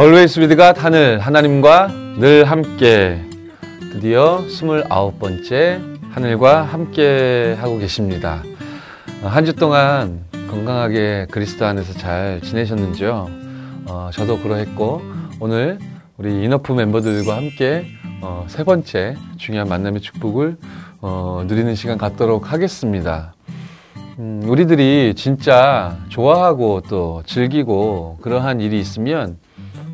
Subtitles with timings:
[0.00, 1.88] Always with God 하늘 하나님과
[2.18, 3.20] 늘 함께
[3.92, 8.42] 드디어 29번째 하늘과 함께 하고 계십니다.
[9.22, 13.28] 한 주 동안 건강하게 그리스도 안에서 잘 지내셨는지요?
[13.88, 15.02] 어, 저도 그러했고
[15.38, 15.78] 오늘
[16.16, 17.84] 우리 이너프 멤버들과 함께
[18.22, 20.56] 어, 세 번째 중요한 만남의 축복을
[21.02, 23.34] 어, 누리는 시간 갖도록 하겠습니다.
[24.18, 29.36] 음, 우리들이 진짜 좋아하고 또 즐기고 그러한 일이 있으면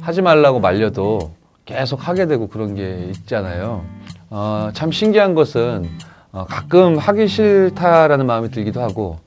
[0.07, 1.33] 하지 말라고 말려도
[1.65, 3.85] 계속 하게 되고 그런 게 있잖아요.
[4.31, 5.89] 어, 참 신기한 것은
[6.31, 9.19] 어, 가끔 하기 싫다라는 마음이 들기도 하고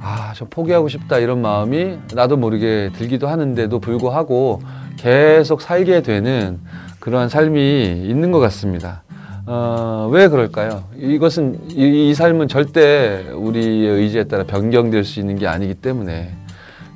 [0.00, 4.62] 아, 저 포기하고 싶다 이런 마음이 나도 모르게 들기도 하는데도 불구하고
[4.96, 6.60] 계속 살게 되는
[7.00, 9.02] 그러한 삶이 있는 것 같습니다.
[9.44, 10.84] 어, 왜 그럴까요?
[10.96, 16.36] 이것은, 이, 이, 삶은 절대 우리의 의지에 따라 변경될 수 있는 게 아니기 때문에.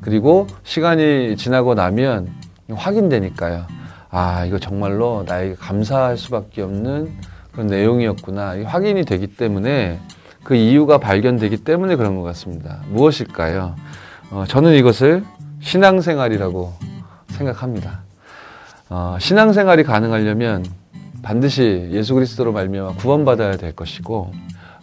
[0.03, 2.42] 그리고 시간이 지나고 나면
[2.77, 3.67] 확인되니까요.
[4.11, 7.13] 아, 이거 정말로 나에게 감사할 수밖에 없는
[7.53, 8.65] 그런 내용이었구나.
[8.65, 10.01] 확인이 되기 때문에
[10.45, 12.81] 그 이유가 발견되기 때문에 그런 것 같습니다.
[12.89, 13.77] 무엇일까요?
[14.31, 15.25] 어, 저는 이것을
[15.61, 16.73] 신앙생활이라고
[17.29, 18.01] 생각합니다.
[18.91, 20.65] 어, 신앙생활이 가능하려면
[21.23, 24.33] 반드시 예수 그리스도로 말미암아 구원받아야 될 것이고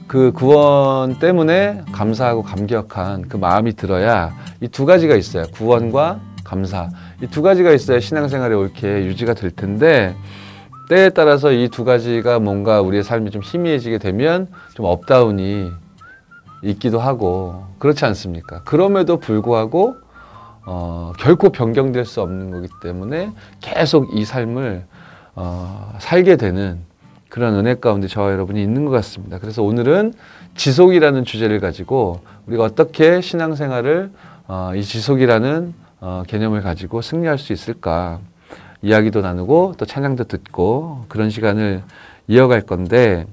[0.07, 5.43] 그 구원 때문에 감사하고 감격한 그 마음이 들어야 이 두 가지가 있어요.
[5.51, 6.89] 구원과 감사.
[7.21, 10.15] 이 두 가지가 있어야 신앙생활이 옳게 유지가 될 텐데
[10.89, 15.71] 때에 따라서 이 두 가지가 뭔가 우리의 삶이 좀 희미해지게 되면 좀 up down이
[16.63, 18.63] 있기도 하고 그렇지 않습니까?
[18.63, 19.95] 그럼에도 불구하고
[20.65, 24.83] 어, 결코 변경될 수 없는 거기 때문에 계속 이 삶을
[25.35, 26.79] 어, 살게 되는
[27.29, 29.39] 그런 은혜 가운데 저와 여러분이 있는 것 같습니다.
[29.39, 30.13] 그래서 오늘은
[30.55, 34.11] 지속이라는 주제를 가지고 우리가 어떻게 신앙생활을
[34.47, 38.19] 어, 이 지속이라는 어, 개념을 가지고 승리할 수 있을까
[38.81, 41.83] 이야기도 나누고 또 찬양도 듣고 그런 시간을
[42.27, 43.25] 이어갈 건데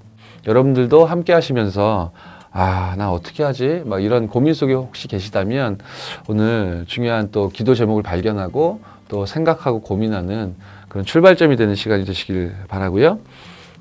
[0.47, 2.13] 여러분들도 함께 하시면서
[2.51, 3.83] 아, 나 어떻게 하지?
[3.85, 5.79] 막 이런 고민 속에 혹시 계시다면
[6.27, 10.57] 오늘 중요한 또 기도 제목을 발견하고 또 생각하고 고민하는
[10.89, 13.19] 그런 출발점이 되는 시간이 되시길 바라고요.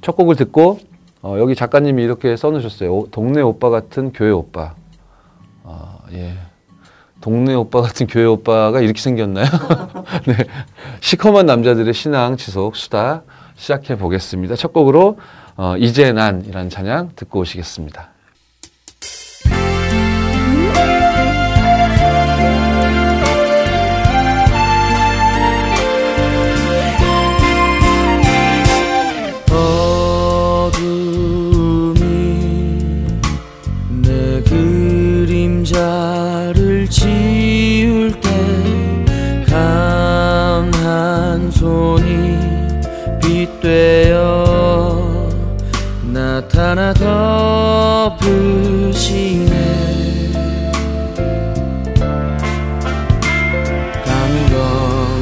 [0.02, 0.80] 첫 곡을 듣고
[1.22, 3.06] 어, 여기 작가님이 이렇게 써놓으셨어요.
[3.12, 4.76] 동네 오빠 같은 교회 오빠.
[5.64, 6.34] 어, 예.
[7.26, 9.48] 동네 오빠 같은 교회 오빠가 이렇게 생겼나요?
[10.28, 10.36] 네.
[11.02, 13.24] 시커먼 남자들의 신앙 지속 수다
[13.56, 14.56] 시작해 보겠습니다.
[14.56, 15.18] 첫 곡으로
[15.58, 18.15] 어, 이제 난이라는 찬양 듣고 오시겠습니다.
[48.06, 49.54] 덮으시네.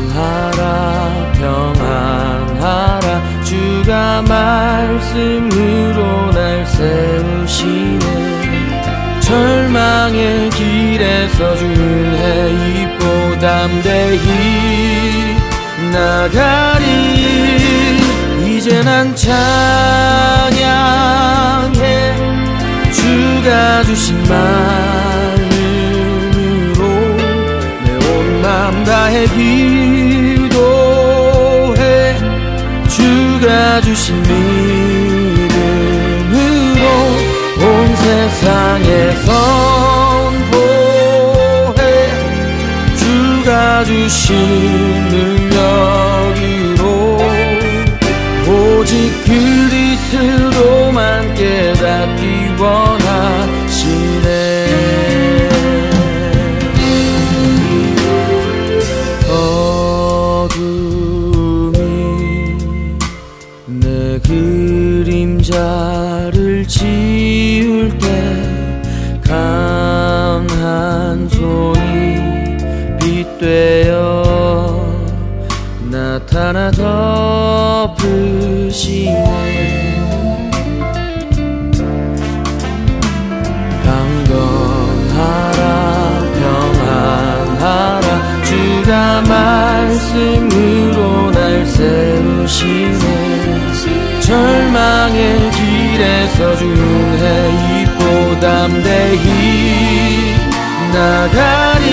[0.04, 0.62] 강건하라
[1.40, 3.08] 평안하라.
[3.46, 6.00] 주가 말씀으로
[6.34, 8.06] 날 세우시네.
[9.22, 15.38] 절망의 길에서 주는 해입고 담대히
[15.94, 16.84] 나가리.
[18.46, 20.64] 이제 난 찬양
[23.44, 25.52] 해 주가 주신 마음으로
[27.84, 30.58] 내 온 마음 다해 기도해.
[32.88, 35.52] 주가 주신 믿음으로
[37.60, 40.52] 온 세상에 선포해.
[42.96, 44.34] 주가 주신
[45.10, 46.42] 능력이
[48.48, 48.92] 오직
[49.26, 50.53] 그리스도
[91.84, 93.04] 세우시네
[94.22, 97.20] 절망의 길에서 주는
[98.00, 99.18] 해이보담대히
[100.94, 101.84] 나가리.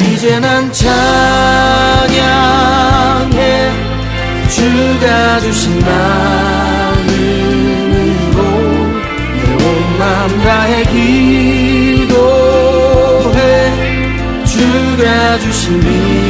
[0.00, 0.90] 이제 난 찬양해
[4.48, 7.10] 주가 주신 마음으로
[9.42, 12.18] 내 온 마음 다해 기도해
[14.46, 16.29] 주가 주신 믿음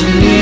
[0.00, 0.39] 주신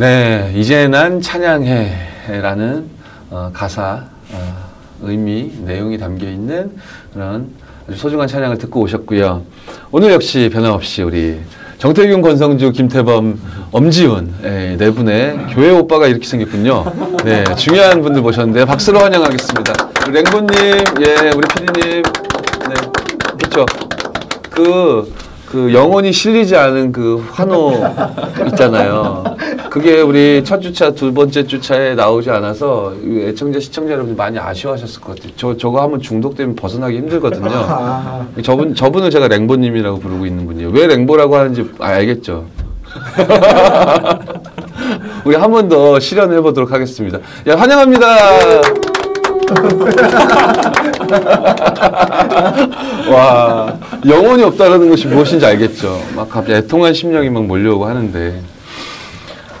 [0.00, 2.86] 네, 이제 난 찬양해라는
[3.28, 4.02] 어, 가사
[4.32, 4.70] 어,
[5.02, 6.74] 의미 내용이 담겨 있는
[7.12, 7.50] 그런
[7.86, 9.42] 아주 소중한 찬양을 듣고 오셨고요.
[9.90, 11.38] 오늘 역시 변함없이 우리
[11.76, 13.38] 정태균, 권성주, 김태범,
[13.72, 16.82] 엄지훈 예, 네 분의 교회 오빠가 이렇게 생겼군요.
[17.22, 19.72] 네, 중요한 분들 모셨는데 박수로 환영하겠습니다.
[20.08, 20.48] 우리 랭보님,
[21.02, 22.74] 예, 우리 피디님, 네,
[23.36, 23.66] 그렇죠.
[24.48, 25.12] 그,
[25.50, 27.74] 그 영혼이 실리지 않은 그 환호
[28.48, 29.24] 있잖아요.
[29.68, 35.00] 그게 우리 첫 주차, 두 번째 주차에 나오지 않아서 이 애청자, 시청자 여러분들 많이 아쉬워하셨을
[35.00, 35.32] 것 같아요.
[35.36, 37.50] 저, 저거 하면 중독되면 벗어나기 힘들거든요.
[38.44, 40.70] 저분, 저분을 제가 랭보님이라고 부르고 있는 분이에요.
[40.70, 42.44] 왜 랭보라고 하는지 알겠죠?
[45.24, 47.18] 우리 한 번 더 실현해 보도록 하겠습니다.
[47.48, 48.06] 야, 환영합니다.
[53.10, 56.00] 와, 영혼이 없다라는 것이 무엇인지 알겠죠.
[56.14, 58.40] 막 갑자기 애통한 심령이 막 몰려오고 하는데.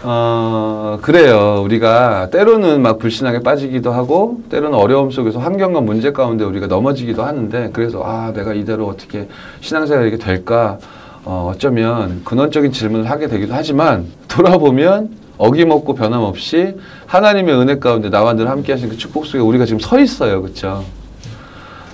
[0.02, 1.60] 어, 그래요.
[1.62, 7.70] 우리가 때로는 막 불신하게 빠지기도 하고, 때로는 어려움 속에서 환경과 문제 가운데 우리가 넘어지기도 하는데,
[7.72, 9.28] 그래서, 아, 내가 이대로 어떻게
[9.60, 10.78] 신앙생활이 이렇게 될까,
[11.24, 16.76] 어, 어쩌면 근원적인 질문을 하게 되기도 하지만, 돌아보면 어김없고 변함없이
[17.06, 20.42] 하나님의 은혜 가운데 나와 늘 함께 하신 그 축복 속에 우리가 지금 서 있어요.
[20.42, 20.84] 그쵸?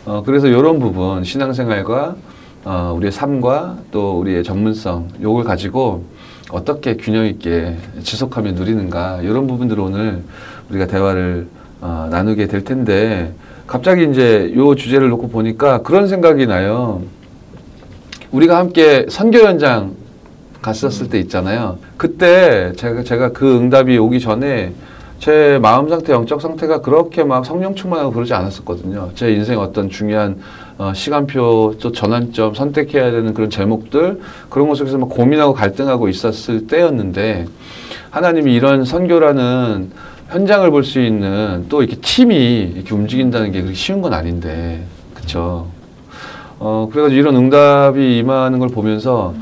[0.07, 2.15] 어, 그래서 이런 부분, 신앙생활과
[2.65, 6.05] 어, 우리의 삶과 또 우리의 전문성, 요걸 가지고
[6.51, 10.23] 어떻게 균형 있게 지속하며 누리는가, 이런 부분들을 오늘
[10.71, 11.49] 우리가 대화를
[11.81, 13.35] 어, 나누게 될 텐데,
[13.67, 17.03] 갑자기 이제 요 주제를 놓고 보니까 그런 생각이 나요.
[18.31, 19.97] 우리가 함께 선교 현장
[20.63, 21.79] 갔었을 때 있잖아요.
[21.97, 24.73] 그때 제가, 제가 그 응답이 오기 전에
[25.19, 29.11] 제 마음 상태, 영적 상태가 그렇게 막 성령 충만하고 그러지 않았었거든요.
[29.15, 30.39] 제 인생 어떤 중요한
[30.79, 34.21] 어, 시간표, 또 전환점, 선택해야 되는 그런 제목들,
[34.51, 37.47] 그런 것 속에서 막 고민하고 갈등하고 있었을 때였는데,
[38.11, 39.91] 하나님이 이런 선교라는
[40.29, 45.69] 현장을 볼 수 있는 또 이렇게 팀이 이렇게 움직인다는 게 그렇게 쉬운 건 아닌데, 그쵸.
[46.59, 49.33] 어, 그래가지고 이런 응답이 임하는 걸 보면서,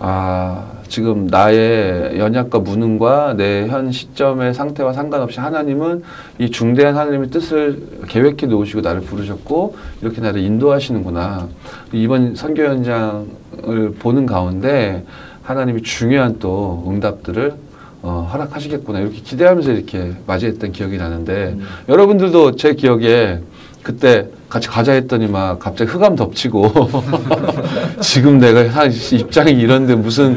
[0.00, 6.02] 아, 지금 나의 연약과 무능과 내 현 시점의 상태와 상관없이 하나님은
[6.40, 11.48] 이 중대한 하나님의 뜻을 계획해 놓으시고 나를 부르셨고 이렇게 나를 인도하시는구나.
[11.92, 15.04] 이번 선교 현장을 보는 가운데
[15.44, 17.54] 하나님이 중요한 또 응답들을
[18.02, 18.98] 어, 허락하시겠구나.
[19.00, 21.56] 이렇게 기대하면서 이렇게 맞이했던 기억이 나는데
[21.88, 23.40] 여러분들도 제 기억에
[23.82, 26.72] 그때 같이 가자 했더니 막 갑자기 흑암 덮치고
[28.00, 30.36] 지금 내가 한 입장이 이런데 무슨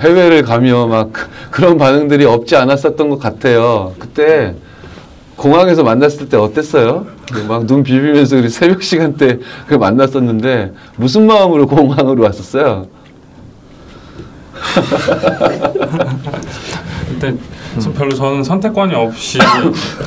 [0.00, 1.10] 해외를 가며 막
[1.50, 3.92] 그런 반응들이 없지 않았었던 것 같아요.
[3.98, 4.54] 그때
[5.36, 7.06] 공항에서 만났을 때 어땠어요?
[7.48, 12.86] 막 눈 비비면서 우리 새벽 시간대 그 만났었는데 무슨 마음으로 공항으로 왔었어요?
[17.24, 17.36] 근데
[17.80, 19.38] 저 별로 저는 선택권이 없이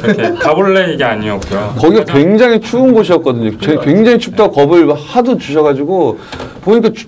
[0.04, 1.76] 이렇게 가볼래 이게 아니었고요.
[1.80, 3.58] 거기가 굉장히 추운 곳이었거든요.
[3.60, 6.20] 제- 굉장히 춥다고 겁을 하도 주셔가지고
[6.62, 7.08] 보니까 추-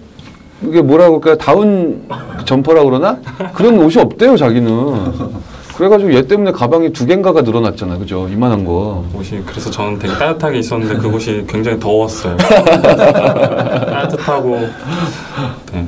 [0.64, 2.04] 이게 뭐라고 할까 다운
[2.46, 3.18] 점퍼라고 그러나
[3.54, 5.40] 그런 옷이 없대요 자기는.
[5.78, 8.28] 그래가지고 얘 때문에 가방이 두 개인가가 늘어났잖아, 그죠?
[8.30, 9.06] 이만한 거.
[9.16, 12.36] 옷이 그래서 저는 되게 따뜻하게 있었는데 그곳이 굉장히 더웠어요.
[13.16, 14.58] 따뜻하고
[15.72, 15.88] 네.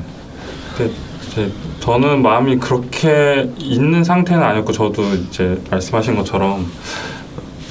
[0.78, 0.92] 근데
[1.30, 1.50] 이제
[1.82, 6.64] 저는 마음이 그렇게 있는 상태는 아니었고 저도 이제 말씀하신 것처럼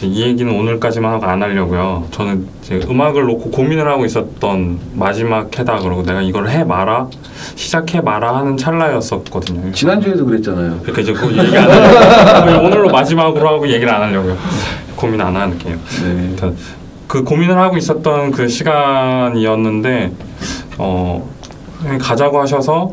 [0.01, 2.07] 이 얘기는 오늘까지만 하고 안 하려고요.
[2.11, 7.07] 저는 이제 음악을 놓고 고민을 하고 있었던 마지막 해다 그러고 내가 이걸 해 마라
[7.55, 9.71] 시작해 마라 하는 찰나였었거든요.
[9.71, 10.79] 지난주에도 그랬잖아요.
[10.81, 14.35] 그러니까 이제 그 얘기 안 하려고 오늘로 마지막으로 하고 얘기를 안 하려고요.
[14.97, 15.77] 고민 안 하는 게요.
[16.03, 16.27] 네.
[16.31, 16.57] 일단
[17.07, 20.11] 그 고민을 하고 있었던 그 시간이었는데
[20.79, 21.29] 어
[22.01, 22.91] 가자고 하셔서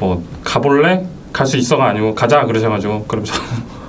[0.00, 1.06] 뭐 가볼래?
[1.32, 3.34] 갈 수 있어가 아니고 가자 그러셔가지고 그럼 저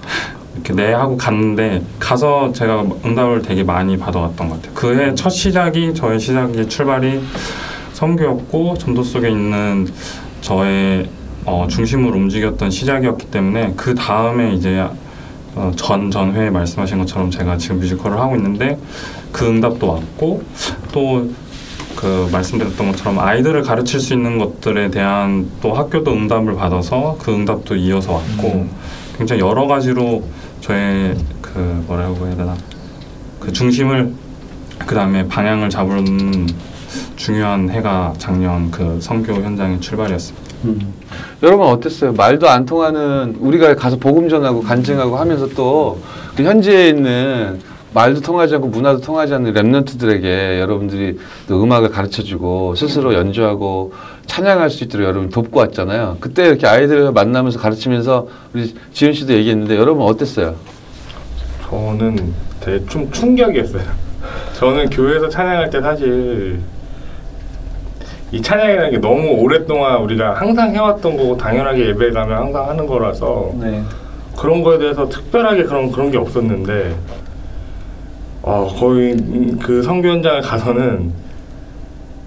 [0.53, 4.73] 이렇게 네 하고 갔는데 가서 제가 응답을 되게 많이 받아왔던 것 같아요.
[4.75, 7.21] 그해 첫 시작이 저의 시작이 출발이
[7.93, 9.87] 성교였고 전도 속에 있는
[10.41, 11.09] 저의
[11.45, 14.85] 어, 중심을 움직였던 시작이었기 때문에 그 다음에 이제
[15.55, 18.77] 어, 전 전회에 말씀하신 것처럼 제가 지금 뮤지컬을 하고 있는데
[19.31, 20.43] 그 응답도 왔고
[20.91, 21.27] 또
[22.01, 27.75] 그 말씀드렸던 것처럼 아이들을 가르칠 수 있는 것들에 대한 또 학교도 응답을 받아서 그 응답도
[27.75, 28.67] 이어서 왔고
[29.17, 30.23] 굉장히 여러 가지로
[30.61, 32.55] 저의 그 뭐라고 해야 되나
[33.39, 34.11] 그 중심을
[34.79, 36.47] 그 다음에 방향을 잡은
[37.15, 40.51] 중요한 해가 작년 그 선교 현장의 출발이었습니다.
[40.65, 40.93] 음.
[41.43, 42.13] 여러분 어땠어요?
[42.13, 45.99] 말도 안 통하는 우리가 가서 복음 전하고 간증하고 하면서 또
[46.35, 47.59] 그 현지에 있는
[47.93, 53.93] 말도 통하지 않고 문화도 통하지 않는 랩런트들에게 여러분들이 또 음악을 가르쳐주고 스스로 연주하고
[54.27, 56.17] 찬양할 수 있도록 여러분 돕고 왔잖아요.
[56.21, 60.55] 그때 이렇게 아이들을 만나면서 가르치면서 우리 지은 씨도 얘기했는데 여러분 어땠어요?
[61.69, 63.83] 저는 되게 좀 충격이었어요.
[64.55, 66.59] 저는 교회에서 찬양할 때 사실
[68.31, 73.51] 이 찬양이라는 게 너무 오랫동안 우리가 항상 해왔던 거고 당연하게 예배 가면 항상 하는 거라서
[73.59, 73.83] 네.
[74.37, 76.95] 그런 거에 대해서 특별하게 그런 그런 게 없었는데
[78.43, 81.11] 어, 거의 음, 그 선교 현장에 가서는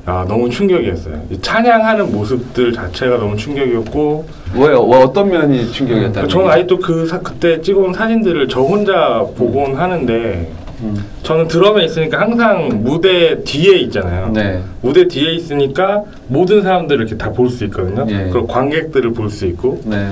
[0.06, 1.18] 아 너무 충격이었어요.
[1.30, 4.85] 이 찬양하는 모습들 자체가 너무 충격이었고 뭐예요?
[4.85, 6.52] 뭐 어떤 면이 충격이었다는 저는 얘기예요?
[6.52, 10.50] 아직도 그 사, 그때 찍어온 사진들을 저 혼자 보곤 하는데
[10.83, 11.04] 음.
[11.23, 14.30] 저는 드럼에 있으니까 항상 무대 뒤에 있잖아요.
[14.35, 14.61] 네.
[14.83, 18.04] 무대 뒤에 있으니까 모든 사람들을 이렇게 다 볼 수 있거든요.
[18.11, 18.28] 예.
[18.30, 20.11] 그리고 관객들을 볼 수 있고 네.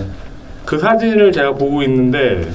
[0.64, 2.48] 그 사진을 제가 보고 있는데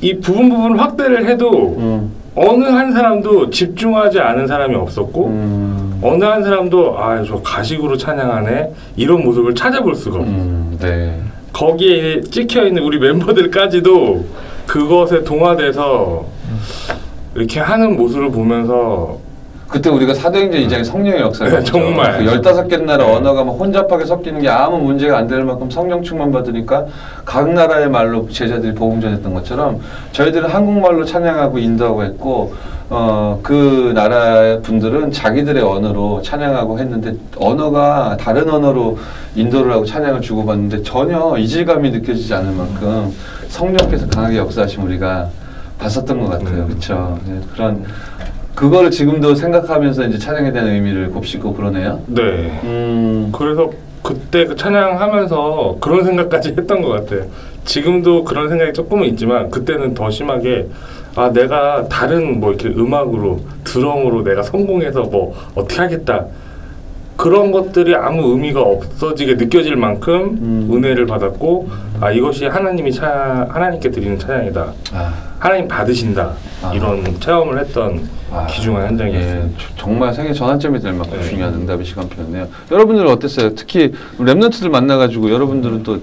[0.00, 2.12] 이 부분 부분 확대를 해도 음.
[2.36, 6.00] 어느 한 사람도 집중하지 않은 사람이 없었고 음.
[6.02, 10.34] 어느 한 사람도 아 저 가식으로 찬양하네 이런 모습을 찾아볼 수가 없어요.
[10.34, 10.76] 음.
[10.80, 11.20] 네.
[11.52, 14.24] 거기에 찍혀 있는 우리 멤버들까지도
[14.66, 16.24] 그것에 동화돼서
[17.36, 19.18] 이렇게 하는 모습을 보면서
[19.74, 21.72] 그때 우리가 사도행전 2장의 성령의 역사를 네, 봤죠.
[21.72, 22.18] 정말.
[22.24, 23.12] 그 15개 나라 네.
[23.16, 26.84] 언어가 막 혼잡하게 섞이는 게 아무 문제가 안 될 만큼 성령 충만 받으니까
[27.24, 29.80] 각 나라의 말로 제자들이 복음 전했던 것처럼
[30.12, 32.54] 저희들은 한국말로 찬양하고 인도하고 했고
[32.88, 38.96] 어, 그 나라의 분들은 자기들의 언어로 찬양하고 했는데 언어가 다른 언어로
[39.34, 43.12] 인도를 하고 찬양을 주고받는데 전혀 이질감이 느껴지지 않을 만큼
[43.48, 45.30] 성령께서 강하게 역사하신 우리가
[45.80, 46.62] 봤었던 것 같아요.
[46.62, 46.66] 음.
[46.68, 47.18] 그렇죠.
[47.54, 47.84] 그런
[48.54, 52.00] 그거를 지금도 생각하면서 이제 찬양에 대한 의미를 곱씹고 그러네요.
[52.06, 53.70] 네 음, 그래서
[54.02, 57.24] 그때 그 찬양하면서 그런 생각까지 했던 것 같아요.
[57.64, 60.68] 지금도 그런 생각이 조금은 있지만 그때는 더 심하게
[61.16, 66.26] 아 내가 다른 뭐 이렇게 음악으로 드럼으로 내가 성공해서 뭐 어떻게 하겠다
[67.16, 70.70] 그런 것들이 아무 의미가 없어지게 느껴질 만큼 음.
[70.72, 71.68] 은혜를 받았고
[72.00, 76.32] 아 이것이 하나님이 차 하나님께 드리는 찬양이다 아, 하나님 받으신다
[76.62, 76.72] 아.
[76.72, 79.34] 이런 체험을 했던 아, 귀중한 현장이었어요.
[79.42, 81.28] 예, 저- 정말 생애 전환점이 될 만큼 네.
[81.28, 82.48] 중요한 응답의 시간표였네요.
[82.72, 83.54] 여러분들은 어땠어요?
[83.54, 86.00] 특히 랩런트들 만나가지고 여러분들은 또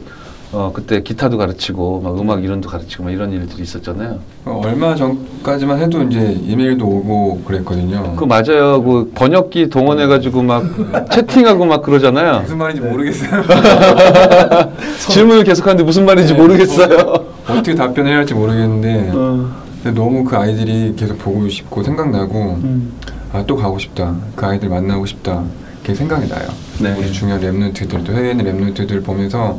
[0.53, 4.19] 어, 그때 기타도 가르치고 막 음악 이론도 가르치고 막 이런 일들이 있었잖아요.
[4.45, 8.15] 어, 얼마 전까지만 해도 이제 이메일도 오고 그랬거든요.
[8.17, 8.83] 그 맞아요.
[8.83, 10.63] 그 번역기 동원해가지고 막
[11.12, 12.41] 채팅하고 막 그러잖아요.
[12.41, 13.41] 무슨 말인지 모르겠어요.
[15.10, 17.30] 질문을 계속하는데 무슨 말인지 네, 모르겠어요.
[17.51, 19.50] 어떻게 답변을 해야 할지 모르겠는데 어,
[19.96, 22.93] 너무 그 아이들이 계속 보고 싶고 생각나고 음.
[23.34, 24.15] 아또 가고 싶다.
[24.36, 25.43] 그 아이들 만나고 싶다.
[25.81, 26.48] 그게 생각이 나요.
[26.79, 26.96] 네.
[26.98, 29.58] 우리 중요한 랩런트들 또 해외에 있는 랩런트들 보면서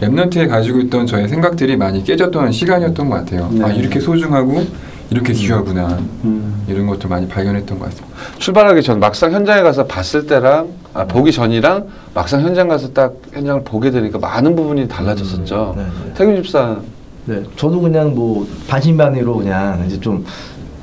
[0.00, 3.48] 랩런트에 가지고 있던 저의 생각들이 많이 깨졌던 시간이었던 것 같아요.
[3.52, 3.64] 네.
[3.64, 4.66] 아 이렇게 소중하고
[5.10, 6.64] 이렇게 귀하구나 음.
[6.66, 8.16] 이런 것들 많이 발견했던 것 같습니다.
[8.38, 13.62] 출발하기 전 막상 현장에 가서 봤을 때랑 아, 보기 전이랑 막상 현장 가서 딱 현장을
[13.64, 15.74] 보게 되니까 많은 부분이 달라졌었죠.
[15.76, 16.14] 네, 네.
[16.14, 16.78] 태균 집사
[17.24, 20.24] 네, 저도 그냥 뭐 반신반의로 그냥 이제 좀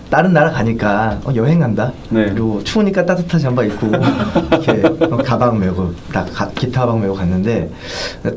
[0.10, 1.91] 다른 나라 가니까 어, 여행 간다.
[2.10, 2.25] 네.
[2.29, 7.69] 그리고 추우니까 따뜻한 잠바 입고 이렇게 어, 가방 메고 딱 가- 기타 가방 메고 갔는데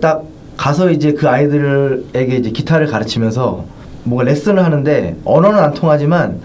[0.00, 0.23] 딱
[0.56, 3.64] 가서 이제 그 아이들에게 이제 기타를 가르치면서
[4.04, 6.40] 뭔가 레슨을 하는데 언어는 안 통하지만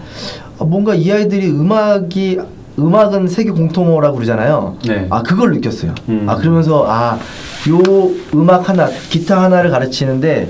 [0.58, 2.38] 어, 뭔가 이 아이들이 음악이
[2.78, 4.76] 음악은 세계 공통어라고 그러잖아요.
[4.86, 5.08] 네.
[5.10, 5.92] 아 그걸 느꼈어요.
[6.08, 6.24] 음.
[6.28, 7.18] 아 그러면서 아
[7.68, 7.80] 요
[8.34, 10.48] 음악 하나 기타 하나를 가르치는데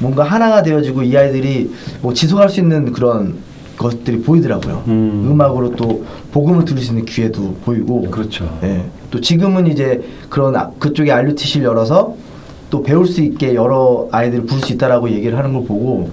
[0.00, 1.70] 뭔가 하나가 되어지고 이 아이들이
[2.02, 3.36] 뭐 지속할 수 있는 그런
[3.76, 4.84] 것들이 보이더라고요.
[4.86, 5.30] 음.
[5.32, 5.40] 음.
[5.40, 8.02] 악으로또 복음을 들을 수 있는 기회도 보이고.
[8.10, 8.48] 그렇죠.
[8.62, 8.84] 예.
[9.10, 12.14] 또 지금은 이제 그런 아- 그쪽에 RUTC를 열어서
[12.70, 16.10] 또 배울 수 있게 여러 아이들을 부를 수 있다라고 얘기를 하는 걸 보고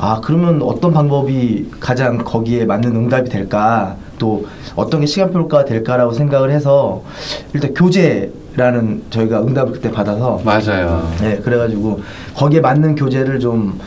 [0.00, 6.50] 아 그러면 어떤 방법이 가장 거기에 맞는 응답이 될까 또 어떤 게 시간표가 될까라고 생각을
[6.50, 7.02] 해서
[7.52, 11.08] 일단 교재 라는 저희가 응답을 그때 받아서 맞아요.
[11.20, 12.00] 네 그래가지고
[12.34, 13.78] 거기에 맞는 교재를 좀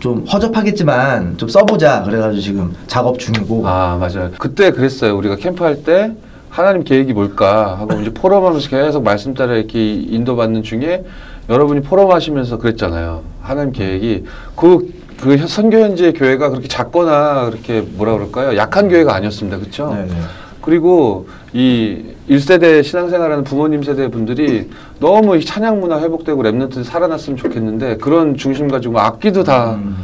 [0.00, 4.30] 좀 허접하겠지만 좀 써보자 그래가지고 지금 작업 중이고 아 맞아요.
[4.38, 5.16] 그때 그랬어요.
[5.16, 6.12] 우리가 캠프할 때
[6.48, 11.04] 하나님 계획이 뭘까 하고 이제 포럼하면서 계속 말씀 따라 이렇게 인도받는 중에
[11.48, 13.22] 여러분이 포럼하시면서 그랬잖아요.
[13.42, 14.24] 하나님 계획이
[14.56, 18.56] 그, 그 선교 현지의 교회가 그렇게 작거나 그렇게 뭐라 그럴까요?
[18.56, 19.58] 약한 교회가 아니었습니다.
[19.58, 19.94] 그렇죠?
[19.94, 20.14] 네, 네.
[20.62, 24.70] 그리고 이 1세대 신앙생활하는 부모님 세대 분들이
[25.00, 29.96] 너무 이 찬양 문화 회복되고 랩런트 살아났으면 좋겠는데 그런 중심 가지고 악기도 다 음.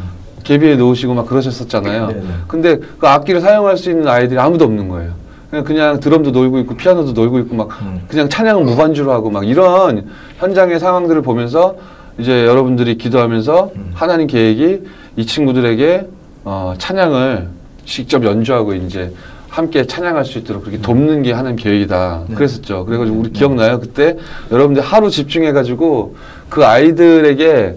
[0.43, 2.07] 계비에 놓으시고 막 그러셨었잖아요.
[2.09, 2.23] 네네.
[2.49, 5.13] 근데 그 악기를 사용할 수 있는 아이들이 아무도 없는 거예요.
[5.51, 8.01] 그냥, 그냥 드럼도 놀고 있고 피아노도 놀고 있고 막 음.
[8.09, 10.07] 그냥 찬양은 무반주로 하고 막 이런
[10.39, 11.77] 현장의 상황들을 보면서
[12.19, 13.91] 이제 여러분들이 기도하면서 음.
[13.95, 14.83] 하나님 계획이
[15.17, 16.09] 이 친구들에게
[16.45, 17.49] 어, 찬양을
[17.85, 19.13] 직접 연주하고 이제
[19.57, 22.25] 함께 찬양할 수 있도록 그렇게 돕는 게 하나님 계획이다.
[22.29, 22.35] 네.
[22.35, 22.85] 그랬었죠.
[22.85, 23.81] 그래가지고 우리 기억나요?
[23.81, 24.19] 그때
[24.53, 26.15] 여러분들 하루 집중해가지고
[26.51, 27.75] 그 아이들에게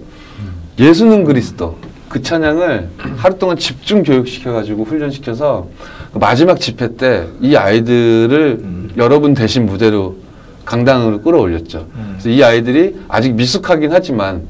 [0.78, 1.78] 예수는 그리스도
[2.10, 5.68] 그 찬양을 하루 동안 집중 교육시켜가지고 훈련시켜서
[6.12, 8.90] 그 마지막 집회 때 이 아이들을 음.
[8.98, 10.18] 여러분 대신 무대로
[10.66, 11.88] 강당으로 끌어올렸죠.
[11.96, 12.08] 음.
[12.20, 14.42] 그래서 이 아이들이 아직 미숙하긴 하지만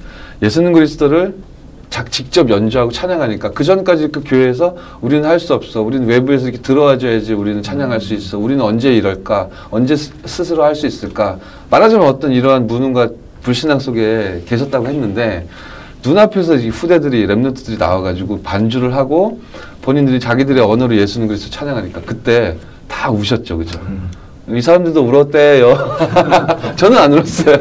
[0.41, 1.48] 예수는 그리스도를 자-
[2.11, 5.81] 직접 연주하고 찬양하니까 그 전까지 그 교회에서 우리는 할 수 없어.
[5.81, 8.37] 우리는 외부에서 이렇게 들어와줘야지 우리는 찬양할 수 있어.
[8.37, 9.49] 우리는 언제 이럴까?
[9.71, 11.39] 언제 스- 스스로 할 수 있을까?
[11.69, 13.09] 말하자면 어떤 이러한 무능과
[13.41, 15.47] 불신앙 속에 계셨다고 했는데
[16.05, 19.41] 눈앞에서 이 후대들이 랩런트들이 나와가지고 반주를 하고
[19.81, 22.55] 본인들이 자기들의 언어로 예수는 그리스도 찬양하니까 그때
[22.87, 23.79] 다 우셨죠, 그죠?
[24.51, 25.75] 이 사람들도 울었대요.
[26.75, 27.57] 저는 안 울었어요.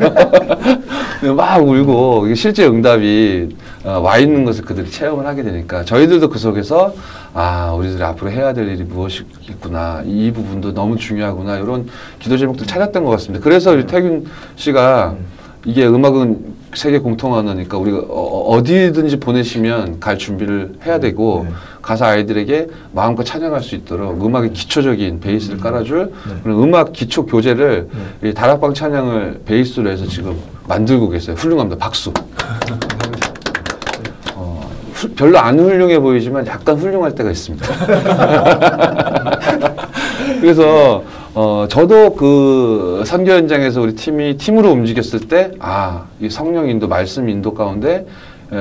[1.37, 6.94] 막 울고 실제 응답이 어, 와 있는 것을 그들이 체험을 하게 되니까 저희들도 그 속에서
[7.35, 13.05] 아 우리들이 앞으로 해야 될 일이 무엇이겠구나 이 부분도 너무 중요하구나 이런 기도 제목들 찾았던
[13.05, 13.42] 것 같습니다.
[13.42, 15.16] 그래서 태균 씨가
[15.64, 21.55] 이게 음악은 세계 공통 언어니까 우리가 어, 어디든지 보내시면 갈 준비를 해야 되고 네.
[21.88, 27.88] 가서 아이들에게 마음껏 찬양할 수 있도록 음악의 기초적인 베이스를 깔아줄 그런 음악 기초 교재를
[28.22, 31.35] 이 다락방 찬양을 베이스로 해서 지금 만들고 계세요.
[31.35, 31.79] 훌륭합니다.
[31.83, 32.12] 박수.
[34.37, 37.66] 어, 후- 별로 안 훌륭해 보이지만 약간 훌륭할 때가 있습니다.
[40.42, 41.03] 그래서
[41.35, 47.29] 어, 저도 그 선교 현장에서 우리 팀이 팀으로 움직였을 때, 아, 이 성령 인도, 말씀
[47.31, 48.05] 인도 가운데 에,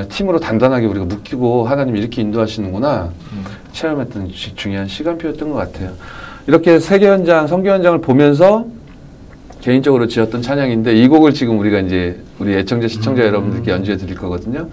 [0.08, 3.10] 팀으로 단단하게 우리가 묶이고 하나님이 이렇게 인도하시는구나
[3.72, 5.92] 체험했던 지- 중요한 시간표였던 것 같아요.
[6.46, 8.66] 이렇게 세계 현장, 선교 현장을 보면서
[9.60, 14.68] 개인적으로 지었던 찬양인데 이 곡을 지금 우리가 이제 우리 애청자 시청자 여러분들께 연주해 드릴 거거든요.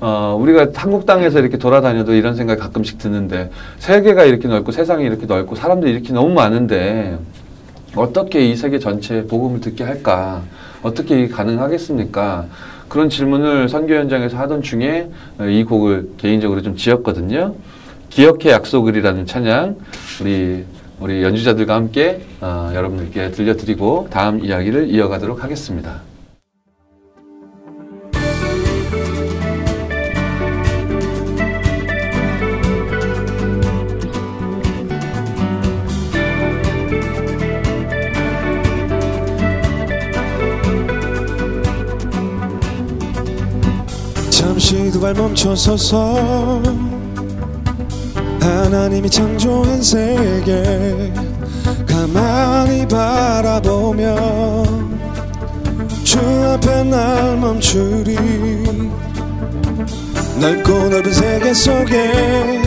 [0.00, 5.26] 어, 우리가 한국 땅에서 이렇게 돌아다녀도 이런 생각이 가끔씩 드는데 세계가 이렇게 넓고 세상이 이렇게
[5.26, 7.18] 넓고 사람들이 이렇게 너무 많은데
[7.94, 10.42] 어떻게 이 세계 전체에 복음을 듣게 할까?
[10.82, 12.44] 어떻게 이게 가능하겠습니까?
[12.88, 17.54] 그런 질문을 선교 현장에서 하던 중에 어, 이 곡을 개인적으로 좀 지었거든요.
[18.10, 19.76] 기억해 약속을이라는 찬양
[20.22, 20.64] 우리
[20.98, 26.00] 우리 연주자들과 함께 어, 여러분들께 들려드리고 다음 이야기를 이어가도록 하겠습니다.
[45.06, 46.62] 잠시 두발 멈춰서서
[48.40, 51.12] 하나님이 창조한 세계
[51.86, 54.64] 가만히 바라보며
[56.02, 58.16] 주 앞에 날 멈추리.
[60.40, 62.62] 넓고 넓은 세계 속에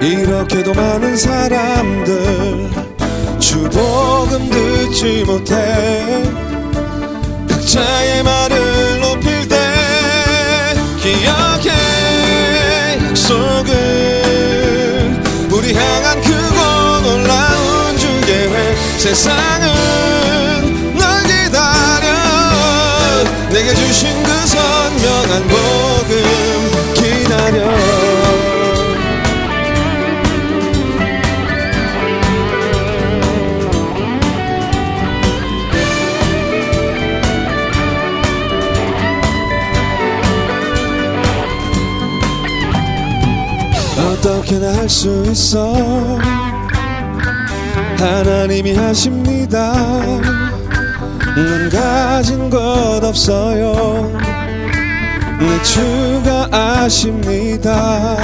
[0.00, 2.70] 이렇게도 많은 사람들
[3.38, 5.54] 주 복음 듣지 못해
[7.48, 8.75] 각자의 말을
[11.20, 11.70] 기억해
[13.08, 13.72] 약속을
[15.50, 19.66] 우리 향한 크고 놀라운 주 계획 세상은
[20.94, 22.12] 널 기다려
[23.50, 25.75] 내게 주신 그 선명한 복
[44.26, 46.18] 어떻게나 할 수 있어.
[47.96, 49.72] 하나님이 하십니다.
[51.36, 54.10] 난 가진 것 없어요.
[55.38, 58.16] 내 주가 아십니다.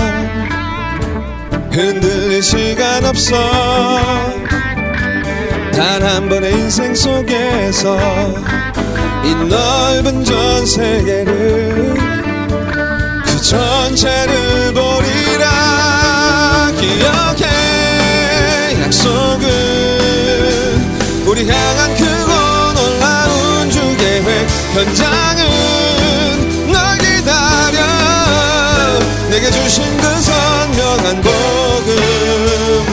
[1.70, 3.36] 흔들릴 시간 없어.
[5.72, 7.96] 단 한 번의 인생 속에서
[9.24, 11.94] 이 넓은 전 세계를
[13.24, 15.21] 그 전체를 보리
[18.92, 19.48] 약속은
[21.26, 22.30] 우리 향한 크고
[22.74, 24.46] 놀라운 주 계획.
[24.74, 27.80] 현장은 널 기다려.
[29.30, 32.84] 내게 주신 그 선명한 복음.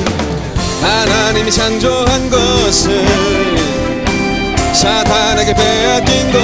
[0.81, 3.05] 하나님이 창조한 것을
[4.73, 6.39] 사탄에게 빼앗긴 걸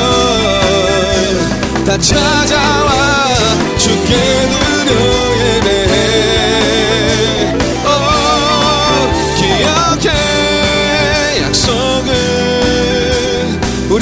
[1.85, 2.91] 다 찾아와
[3.77, 4.91] 주께 드려
[5.39, 5.74] 예배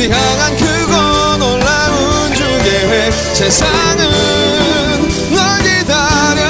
[0.03, 4.03] 우리 향한 크고 놀라운 주 계획 세상은
[5.31, 6.41] 널 기다려.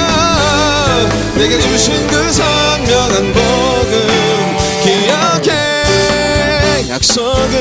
[1.35, 4.57] 내게 주신 그 선명한 복음.
[4.81, 5.51] 기억해.
[6.89, 7.53] 약속은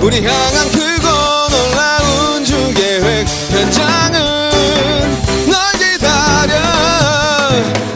[0.00, 1.08] 우리 향한 크고
[1.48, 4.18] 놀라운 주 계획 현장은
[5.46, 6.58] 널 기다려.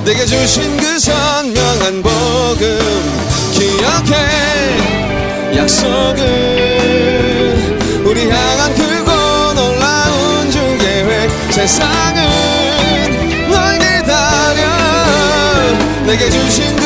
[0.04, 1.31] 내게 주신 그 선
[5.62, 6.18] 약속은
[8.04, 12.20] 우리 향한 크고 놀라운 주 계획 세상은
[13.48, 14.66] 널 기다려.
[16.04, 16.81] 내게 주신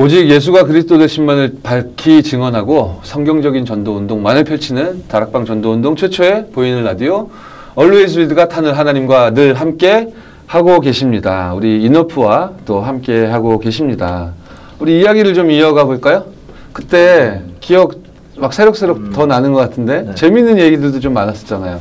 [0.00, 6.82] 오직 예수가 그리스도 되신만을 밝히 증언하고 성경적인 전도 운동만을 펼치는 다락방 전도 운동 최초의 보이는
[6.82, 7.28] 라디오
[7.74, 10.08] 얼루이즈 빌드가 타늘 하나님과 늘 함께
[10.46, 11.52] 하고 계십니다.
[11.54, 14.32] 우리 이너프와 또 함께 하고 계십니다.
[14.78, 16.24] 우리 이야기를 좀 이어가 볼까요?
[16.72, 17.96] 그때 기억
[18.38, 20.14] 막 새록새록 더 나는 것 같은데 네.
[20.14, 21.78] 재밌는 얘기들도 좀 많았었잖아요.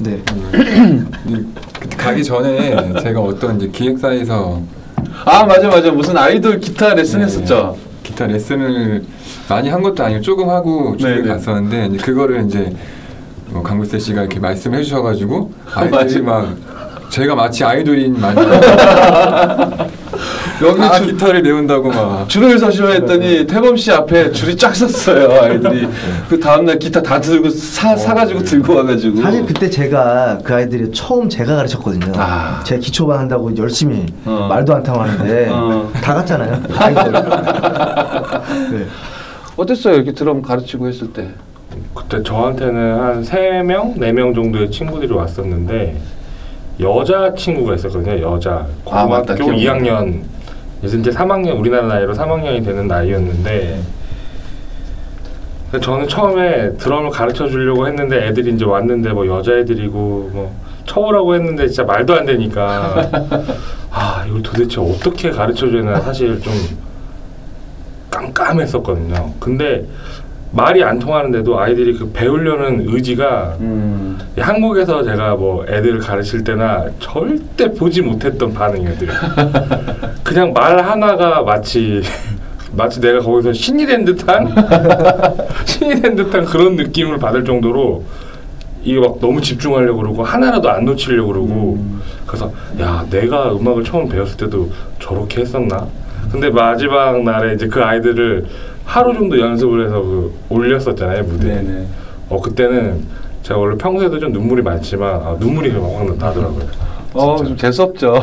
[0.00, 0.20] 네.
[0.26, 1.44] 근데
[1.80, 4.60] 그때 가기 전에 제가 어떤 이제 기획사에서
[5.24, 7.76] 아 맞아 맞아 무슨 아이돌 기타 레슨 네, 했었죠.
[8.02, 9.04] 기타 레슨을
[9.48, 11.28] 많이 한 것도 아니고 조금 하고 집에 네, 네.
[11.28, 12.72] 갔었는데 이제 그거를 이제
[13.50, 15.52] 뭐 강불세 씨가 이렇게 말씀해 주셔가지고.
[15.74, 16.56] 아이들이 막
[17.10, 18.48] 제가 마치 아이돌인 마냥
[20.62, 25.40] 여기 다 줄- 기타를 배운다고 막 줄을 서시오 했더니 태범 씨 앞에 줄이 쫙 섰어요
[25.42, 25.88] 아이들이
[26.28, 31.28] 그 다음날 기타 다 들고 사, 사가지고 들고 와가지고 사실 그때 제가 그 아이들이 처음
[31.28, 32.12] 제가 가르쳤거든요.
[32.16, 32.62] 아.
[32.64, 34.46] 제가 기초반 한다고 열심히 어.
[34.48, 35.90] 말도 안 타고 하는데 어.
[36.02, 36.62] 다 갔잖아요.
[36.76, 37.12] 아이들.
[37.12, 38.86] 네.
[39.56, 41.28] 어땠어요 이렇게 드럼 가르치고 했을 때
[41.94, 46.00] 그때 저한테는 한 3명, 4명 정도의 친구들이 왔었는데
[46.80, 48.34] 여자 친구가 있었거든요.
[48.34, 48.66] 여자.
[48.90, 49.04] 아.
[49.06, 50.00] 고등학교 기억나.
[50.00, 50.22] 2학년.
[50.82, 53.80] 그래서 이제 3학년 우리나라 나이로 3학년이 되는 나이였는데
[55.80, 61.84] 저는 처음에 드럼을 가르쳐 주려고 했는데 애들이 이제 왔는데 뭐 여자애들이고 뭐 쳐오라고 했는데 진짜
[61.84, 63.08] 말도 안 되니까
[63.92, 66.52] 아 이걸 도대체 어떻게 가르쳐 되나 사실 좀
[68.10, 69.34] 깜깜했었거든요.
[69.38, 69.86] 근데
[70.52, 74.18] 말이 안 통하는데도 아이들이 그 배우려는 의지가 음.
[74.38, 79.10] 한국에서 제가 뭐 애들을 가르칠 때나 절대 보지 못했던 반응이들이
[80.22, 82.02] 그냥 말 하나가 마치
[82.72, 84.54] 마치 내가 거기서 신이 된 듯한
[85.64, 88.04] 신이 된 듯한 그런 느낌을 받을 정도로
[88.84, 91.84] 이게 막 너무 집중하려고 그러고 하나라도 안 놓치려고 그러고.
[92.26, 95.86] 그래서 야 내가 음악을 처음 배웠을 때도 저렇게 했었나?
[96.30, 98.46] 근데 마지막 날에 이제 그 아이들을
[98.84, 101.86] 하루 정도 연습을 해서 그 올렸었잖아요 무대에 네네.
[102.28, 103.02] 어 그때는
[103.42, 106.92] 제가 원래 평소에도 좀 눈물이 많지만 아, 눈물이 확 나더라고요.
[107.14, 108.22] 어좀 재수없죠.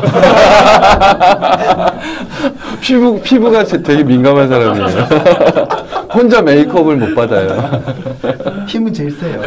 [2.80, 5.06] 피부 피부가 제- 되게 민감한 사람이에요.
[6.12, 7.80] 혼자 메이크업을 못 받아요.
[8.66, 9.40] 힘은 제일 세요.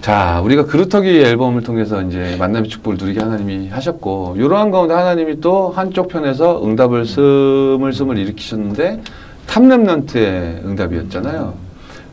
[0.00, 5.70] 자, 우리가 그루터기 앨범을 통해서 이제 만남의 축복을 누리게 하나님이 하셨고, 이러한 가운데 하나님이 또
[5.70, 9.02] 한쪽 편에서 응답을 스물스물 일으키셨는데,
[9.48, 11.54] top remnant의 응답이었잖아요.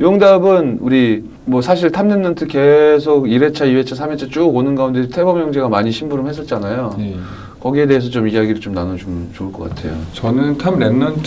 [0.02, 5.70] 응답은 우리 뭐 사실 top remnant 계속 1회차, 2회차, 3회차 쭉 오는 가운데 태범 형제가
[5.70, 6.96] 많이 심부름했었잖아요.
[7.00, 7.16] 예.
[7.62, 9.96] 거기에 대해서 좀 이야기를 좀 나눠주면 좋을 것 같아요.
[10.14, 11.24] 저는 top remnant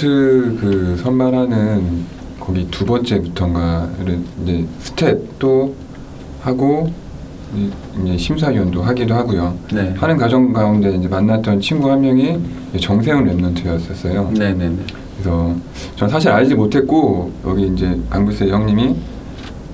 [0.61, 2.05] 그 선발하는
[2.38, 5.75] 거기 두 번째부터인가를 이제 스텝도
[6.40, 6.90] 하고
[7.57, 7.70] 이-
[8.05, 9.55] 이제 심사위원도 하기도 하고요.
[9.72, 9.94] 네.
[9.96, 12.38] 하는 과정 가운데 이제 만났던 친구 한 명이
[12.81, 14.31] 정세훈 랩런트였었어요.
[14.38, 14.77] 네 네 네.
[15.16, 15.55] 그래서
[15.96, 18.94] 전 사실 알지 못했고 여기 이제 강불세 형님이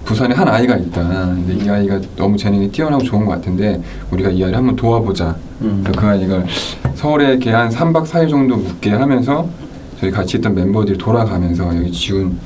[0.04, 1.02] 부산에 한 아이가 있다.
[1.34, 5.34] 근데 이 아이가 너무 재능이 뛰어나고 좋은 것 같은데 우리가 이 아이를 한번 도와보자.
[5.62, 5.82] 음.
[5.96, 6.42] 그 아이가
[6.94, 9.48] 서울에 이렇게 한 3박 4일 정도 묵게 하면서
[10.00, 12.36] 저희 같이 있던 멤버들이 돌아가면서 여기 지훈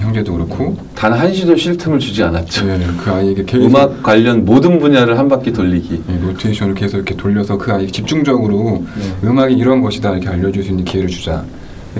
[0.00, 2.64] 형제도 그렇고 단 한 시도 쉴 틈을 주지 않았죠.
[2.66, 6.02] 네, 그 아이에게 계속 음악 관련 모든 분야를 한 바퀴 돌리기.
[6.08, 9.28] 예, 노테이션을 계속 이렇게 돌려서 그 아이에게 집중적으로 네.
[9.28, 11.44] 음악이 이런 것이다 이렇게 알려줄 수 있는 기회를 주자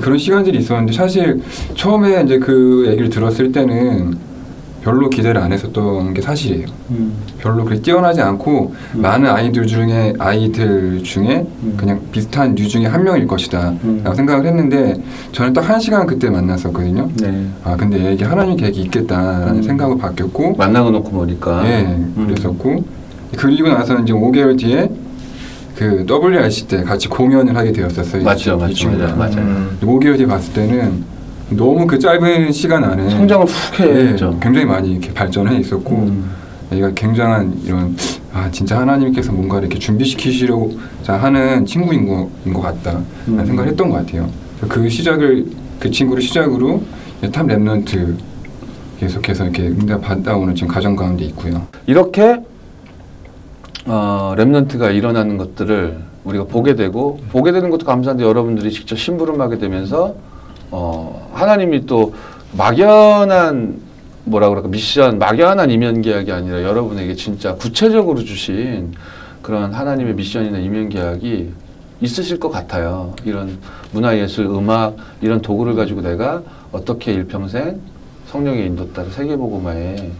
[0.00, 1.40] 그런 시간들이 있었는데 사실
[1.74, 4.16] 처음에 이제 그 얘기를 들었을 때는
[4.88, 6.66] 별로 기대를 안 했었던 게 사실이에요.
[7.38, 9.02] 별로 그렇게 뛰어나지 않고 음.
[9.02, 11.74] 많은 아이들 중에 아이들 중에 음.
[11.76, 14.00] 그냥 비슷한 류 중에 한 명일 것이다 음.
[14.02, 14.94] 라고 생각을 했는데
[15.32, 17.10] 저는 딱 한 시간 그때 만났었거든요.
[17.20, 17.46] 네.
[17.62, 19.62] 아 근데 얘에게 하나님 계획이 있겠다라는 음.
[19.62, 21.62] 생각으로 바뀌었고 만나고 놓고 보니까.
[21.66, 22.24] 예, 음.
[22.26, 22.82] 그랬었고
[23.36, 24.90] 그리고 나서 이제 5개월 뒤에
[25.76, 28.22] 그 WRC 때 같이 공연을 하게 되었었어요.
[28.22, 28.88] 이 맞죠, 맞죠.
[28.90, 29.16] 맞아요.
[29.16, 29.36] 맞아요.
[29.36, 29.76] 음.
[29.82, 31.04] 5개월 뒤에 봤을 때는
[31.50, 34.36] 너무 그 짧은 시간 안에 성장을 훅 예, 했죠.
[34.40, 36.30] 굉장히 많이 이렇게 발전해 있었고 음.
[36.72, 37.96] 얘가 굉장한 이런
[38.34, 43.44] 아 진짜 하나님께서 뭔가 이렇게 준비시키시려고자 하는 친구인 거 인 것 같다 음.
[43.46, 44.28] 생각을 했던 것 같아요.
[44.68, 45.46] 그 시작을
[45.80, 46.82] 그 친구를 시작으로
[47.32, 48.14] top remnant
[49.00, 51.66] 계속해서 이렇게 응답 받아오는 지금 과정 가운데 있고요.
[51.86, 52.40] 이렇게
[53.86, 60.14] 어, remnant가 일어나는 것들을 우리가 보게 되고 보게 되는 것도 감사한데 여러분들이 직접 심부름하게 되면서
[60.70, 62.14] 어, 하나님이 또
[62.52, 63.80] 막연한
[64.24, 68.92] 뭐라 그럴까 미션 막연한 이면 계약이 아니라 여러분에게 진짜 구체적으로 주신
[69.42, 71.52] 그런 하나님의 미션이나 이면 계약이
[72.00, 73.14] 있으실 것 같아요.
[73.24, 73.58] 이런
[73.92, 77.80] 문화예술, 음악 이런 도구를 가지고 내가 어떻게 일평생
[78.26, 80.10] 성령의 인도 따라 세계복음화에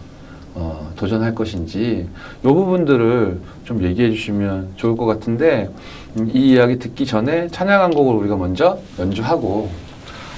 [0.55, 2.07] 어, 도전할 것인지
[2.43, 5.69] 이 부분들을 좀 얘기해 주시면 좋을 것 같은데
[6.17, 9.69] 음, 이 이야기 듣기 전에 찬양 한 곡을 우리가 먼저 연주하고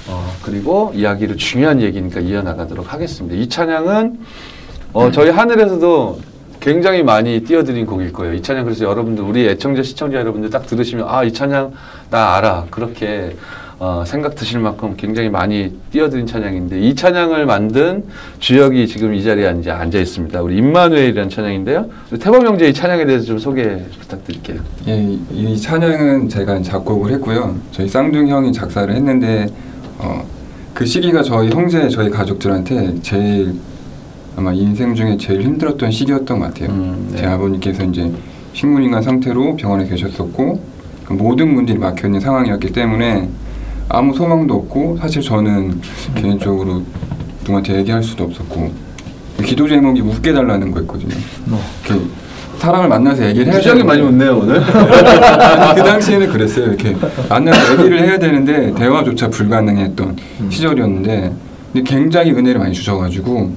[0.08, 3.36] 어, 그리고 이야기를 중요한 얘기니까 이어나가도록 하겠습니다.
[3.36, 4.18] 이 찬양은
[4.92, 6.20] 어, 저희 하늘에서도
[6.60, 8.34] 굉장히 많이 띄워드린 곡일 거예요.
[8.34, 11.72] 이 찬양 그래서 여러분들 우리 애청자 시청자 여러분들 딱 들으시면 아 이 찬양
[12.10, 13.36] 나 알아 그렇게
[13.78, 18.04] 어, 생각 드실 만큼 굉장히 많이 띄워드린 찬양인데 이 찬양을 만든
[18.38, 20.40] 주역이 지금 이 자리에 앉아, 앉아 있습니다.
[20.40, 21.86] 우리 임마누엘이라는 찬양인데요.
[22.20, 24.60] 태범 형제 이 찬양에 대해서 좀 소개 부탁드릴게요.
[24.86, 27.56] 예, 이- 이 찬양은 제가 작곡을 했고요.
[27.72, 29.48] 저희 쌍둥이 형이 작사를 했는데
[30.02, 30.26] 어,
[30.74, 33.54] 그 시기가 저희 형제 저희 가족들한테 제일
[34.36, 36.70] 아마 인생 중에 제일 힘들었던 시기였던 것 같아요.
[36.70, 37.18] 음, 네.
[37.18, 38.10] 제 아버님께서 이제
[38.54, 40.60] 식물인간 상태로 병원에 계셨었고
[41.04, 43.28] 그 모든 문들이 막혀 있는 상황이었기 때문에
[43.88, 45.80] 아무 소망도 없고 사실 저는
[46.14, 46.82] 개인적으로
[47.40, 48.70] 누구한테 얘기할 수도 없었고
[49.44, 51.14] 기도 제목이 웃게 달라는 거였거든요.
[51.86, 52.04] 이렇게
[52.62, 54.60] 사람을 만나서 얘기를 해야 되는데 많이 웃네요 오늘.
[55.74, 56.66] 그 당시에는 그랬어요.
[56.66, 56.96] 이렇게
[57.28, 60.16] 만나서 얘기를 해야 되는데 대화조차 불가능했던
[60.48, 61.32] 시절이었는데
[61.72, 63.50] 근데 굉장히 은혜를 많이 주셔가지고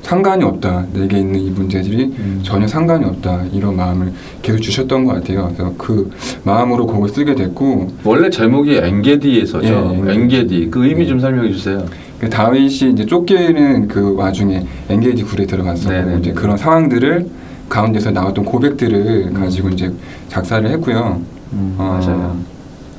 [0.00, 0.86] 상관이 없다.
[0.94, 2.40] 내게 있는 이 문제들이 음.
[2.42, 3.44] 전혀 상관이 없다.
[3.52, 5.52] 이런 마음을 계속 주셨던 것 같아요.
[5.54, 6.10] 그래서 그
[6.44, 10.04] 마음으로 곡을 쓰게 됐고 원래 제목이 엔게디에서죠.
[10.06, 11.06] 예, 엔게디 그 의미 예.
[11.06, 11.84] 좀 설명해 주세요.
[12.18, 16.18] 그 다윗이 이제 쫓기는 그 와중에 엔게디 굴에 들어갔었고 네네네.
[16.20, 17.26] 이제 그런 상황들을
[17.68, 19.34] 가운데서 나왔던 고백들을 음.
[19.34, 19.92] 가지고 이제
[20.28, 21.20] 작사를 했고요.
[21.52, 22.36] 음, 어, 맞아요.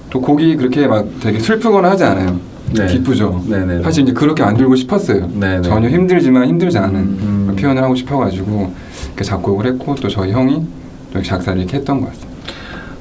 [0.09, 2.39] 또 곡이 그렇게 막 되게 슬프거나 하지 않아요.
[2.73, 2.85] 네.
[2.87, 3.43] 기쁘죠.
[3.47, 3.81] 네네.
[3.81, 5.27] 사실 이제 그렇게 만들고 싶었어요.
[5.27, 5.63] 네네.
[5.63, 7.41] 전혀 힘들지만 힘들지 않은 음.
[7.45, 8.73] 그런 표현을 하고 싶어가지고
[9.07, 10.65] 이렇게 작곡을 했고 또 저희 형이
[11.13, 12.39] 또 작사를 이렇게 했던 것 같습니다.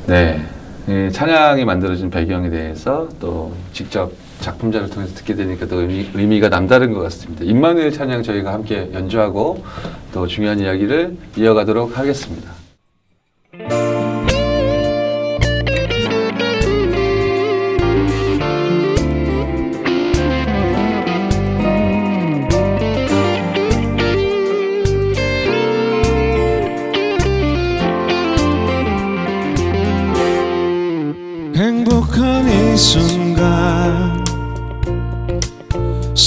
[0.07, 0.42] 네.
[0.88, 6.48] 이 찬양이 만들어진 배경에 대해서 또 직접 작품자를 통해서 듣게 되니까 또 의미, 의미 가
[6.48, 7.44] 남다른 것 같습니다.
[7.44, 9.64] 임마누엘 찬양 저희가 함께 연주하고
[10.12, 12.67] 또 중요한 이야기를 이어가도록 하겠습니다.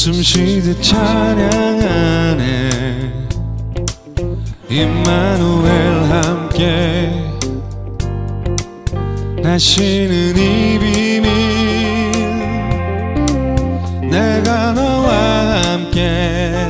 [0.02, 2.42] 숨 쉬듯 찬양하네
[4.68, 5.70] 임마누엘
[6.10, 7.12] 함께
[9.44, 12.12] 하시는 이 비밀
[14.10, 16.64] 내가 너와 함께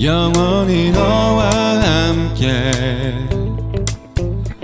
[0.00, 2.70] 영원히 너와 함께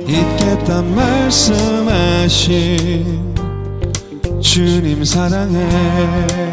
[0.06, 2.54] 있겠다 말씀하신
[4.40, 6.43] 주님 사랑해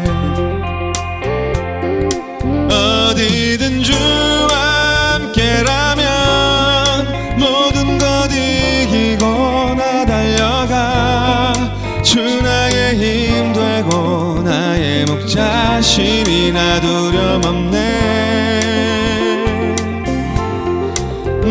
[15.92, 17.78] 목자신이 나 두려움 없네.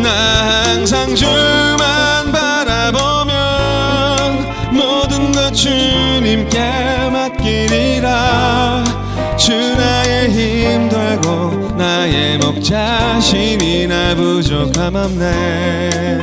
[0.02, 0.08] 나
[0.64, 3.34] 항상 주만 바라보면
[4.72, 6.58] 모든 것 주님께
[7.12, 8.82] 맡기리라.
[9.36, 16.18] 주 나의 힘 되고 나의 목 자신이 나 부족함 없네.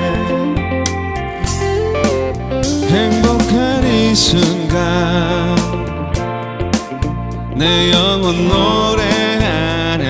[2.90, 5.59] 행복한 이 순간
[7.60, 10.06] 내 영혼 노래하네.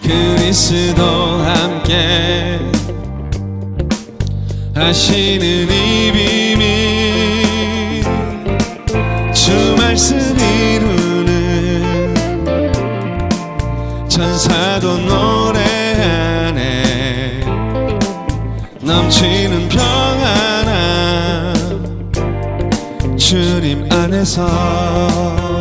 [0.00, 1.02] 그리스도
[1.42, 2.60] 함께
[4.76, 8.04] 하시는 이 비밀.
[9.34, 12.14] 주 말씀 이루는
[14.08, 16.54] 천사도 노래하네.
[18.82, 19.93] 넘치는 평
[23.34, 25.53] 주님 안에서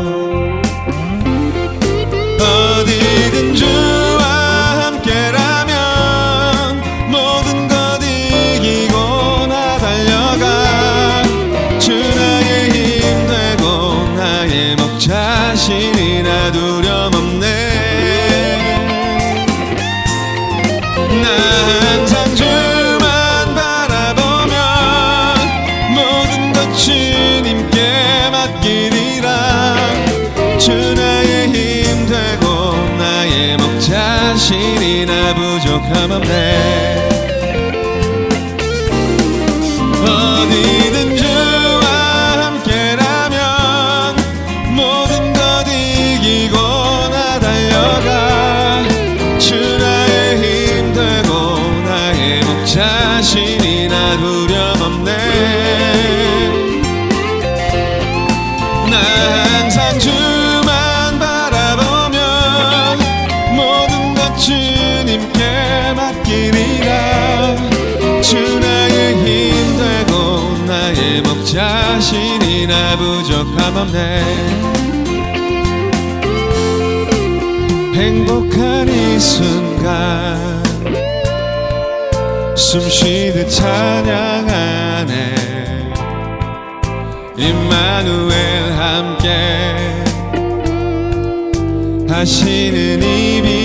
[31.24, 37.23] 나의 힘 되고 나의 목 자신이 나 부족함 없네
[72.63, 74.23] 목자신이 나 부족함 없네.
[77.93, 80.63] 행복한 이 순간
[82.56, 85.13] 숨 쉬듯 찬양하네
[87.38, 89.30] 임마누엘 함께
[92.10, 93.62] 하시는 이비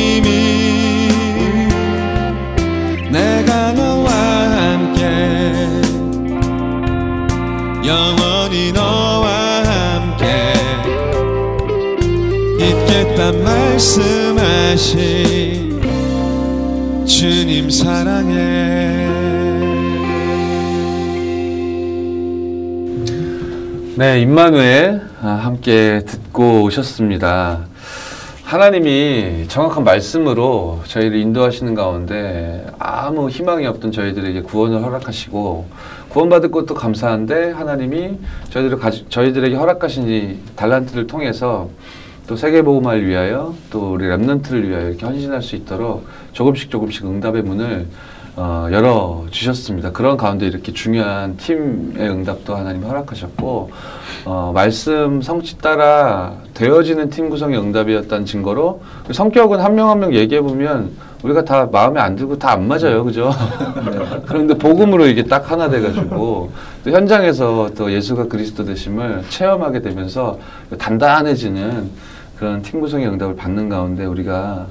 [13.18, 14.96] 있겠다 말씀하신
[17.04, 19.08] 주님 사랑해
[23.96, 27.66] 네, 임마누엘 아, 함께 듣고 오셨습니다.
[28.44, 35.66] 하나님이 정확한 말씀으로 저희를 인도하시는 가운데 아무 희망이 없던 저희들에게 구원을 허락하시고
[36.08, 38.16] 구원받을 것도 감사한데 하나님이
[38.50, 41.68] 저희들을 가지, 저희들에게 허락하신 이 달란트를 통해서
[42.28, 47.86] 또 세계복음화를 위하여 또 우리 랩런트를 위하여 이렇게 헌신할 수 있도록 조금씩 조금씩 응답의 문을
[48.36, 49.90] 어, 열어 주셨습니다.
[49.90, 53.70] 그런 가운데 이렇게 중요한 팀의 응답도 하나님 허락하셨고
[54.26, 60.40] 어, 말씀 성취 따라 되어지는 팀 구성의 응답이었다는 증거로 성격은 한 명 한 명 얘기해
[60.42, 60.90] 보면
[61.24, 63.32] 우리가 다 마음에 안 들고 다 안 맞아요, 그죠?
[64.28, 66.52] 그런데 복음으로 이게 딱 하나 돼가지고
[66.84, 70.38] 또 현장에서 또 예수가 그리스도 되심을 체험하게 되면서
[70.78, 71.90] 단단해지는
[72.38, 74.66] 그런 팀 구성의 응답을 받는 가운데 우리가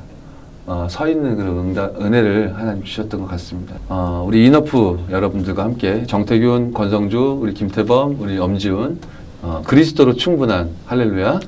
[0.65, 3.75] 어, 서 있는 그런 응답, 은혜를 하나님 주셨던 것 같습니다.
[3.87, 8.99] 어, 우리 인어프 여러분들과 함께 정태균, 권성주, 우리 김태범, 우리 엄지훈,
[9.41, 11.39] 어, 그리스도로 충분한 할렐루야.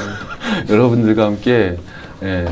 [0.70, 1.76] 여러분들과 함께
[2.22, 2.46] 예,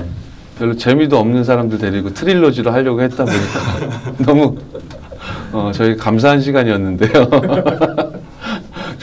[0.59, 4.57] 별로 재미도 없는 사람들 데리고 트릴로지로 하려고 했다 보니까 너무
[5.53, 7.31] 어, 저희 감사한 시간이었는데요.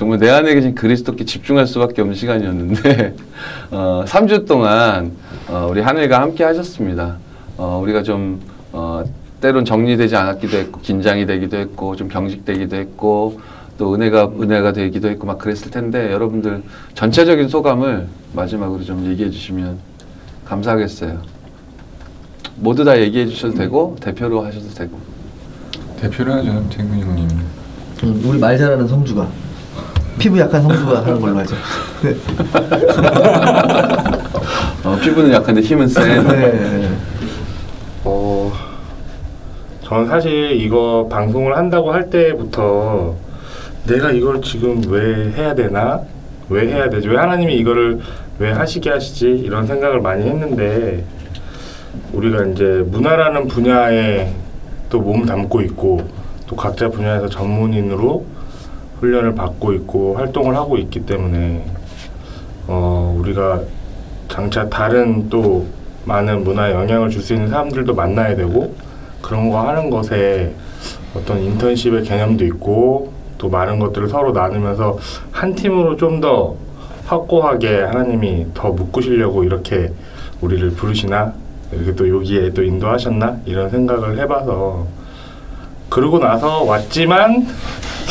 [0.02, 3.14] 정말 내 안에 계신 그리스도께 집중할 수밖에 없는 시간이었는데
[3.70, 5.12] 어, 3주 동안
[5.48, 7.18] 어, 우리 하늘과 함께 하셨습니다.
[7.56, 8.42] 어, 우리가 좀
[8.72, 9.04] 어,
[9.42, 13.42] 때론 정리되지 않았기도 했고 긴장이 되기도 했고 좀 경직되기도 했고
[13.78, 16.64] 또 은혜가 은혜가 되기도 했고 막 그랬을 텐데 여러분들
[16.96, 19.78] 전체적인 소감을 마지막으로 좀 얘기해 주시면
[20.46, 21.22] 감사하겠어요.
[22.56, 24.98] 모두 다 얘기해 주셔도 되고 대표로 하셔도 되고.
[25.98, 27.28] 대표를 하죠, 태균 형님.
[28.04, 29.30] 음, 우리 말 잘하는 성주가
[30.20, 31.56] 피부 약한 성주가 하는 걸로 하죠.
[32.04, 32.16] 네.
[34.84, 36.28] 어, 피부는 약한데 힘은 센.
[36.28, 36.90] 네.
[38.04, 38.52] 어,
[39.84, 43.16] 저는 사실 이거 방송을 한다고 할 때부터
[43.88, 46.02] 내가 이걸 지금 왜 해야 되나?
[46.50, 47.08] 왜 해야 되지?
[47.08, 48.00] 왜 하나님이 이거를
[48.40, 49.28] 왜 하시게 하시지?
[49.30, 51.04] 이런 생각을 많이 했는데
[52.14, 54.34] 우리가 이제 문화라는 분야에
[54.90, 56.02] 또 몸 담고 있고
[56.48, 58.26] 또 각자 분야에서 전문인으로
[59.02, 61.66] 훈련을 받고 있고 활동을 하고 있기 때문에
[62.68, 63.62] 어, 우리가
[64.30, 65.66] 장차 다른 또
[66.06, 68.74] 많은 문화에 영향을 줄 수 있는 사람들도 만나야 되고
[69.22, 70.54] 그런 거 하는 것에
[71.16, 74.98] 어떤 인턴십의 개념도 있고 또 많은 것들을 서로 나누면서
[75.32, 76.56] 한 팀으로 좀 더
[77.08, 79.92] 확고하게 하나님이 더 묶으시려고 이렇게
[80.40, 81.34] 우리를 부르시나?
[81.74, 83.40] 이렇게 또 여기에 또 인도하셨나?
[83.46, 84.86] 이런 생각을 해봐서
[85.90, 87.48] 그러고 나서 왔지만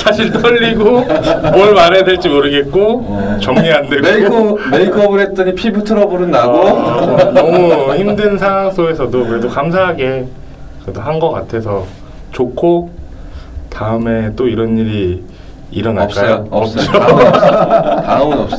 [0.03, 1.05] 사실 떨리고
[1.53, 6.53] 뭘 말해야 될지 모르겠고 정리 안 되고 메이크업 메이크업을 했더니 피부 트러블은 나고.
[6.59, 10.27] 어, 너무 힘든 상황 속에서도 그래도 감사하게
[10.83, 11.85] 그래도 한 것 같아서
[12.33, 12.91] 좋고
[13.69, 15.23] 다음에 또 이런 일이
[15.71, 16.47] 일어날까요?
[16.51, 16.87] 없어요.
[16.91, 17.01] 없어요.
[17.01, 18.57] 다음은, 다음은 없어.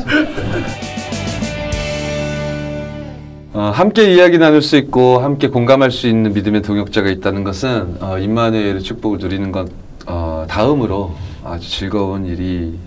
[3.53, 8.17] 어, 함께 이야기 나눌 수 있고 함께 공감할 수 있는 믿음의 동역자가 있다는 것은 어,
[8.17, 9.67] 임마누엘의 축복을 누리는 것
[10.07, 11.11] 어, 다음으로
[11.51, 12.79] 아주 즐거운 일이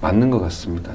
[0.00, 0.94] 맞는 것 같습니다.